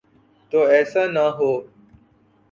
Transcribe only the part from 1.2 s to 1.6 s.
ہو۔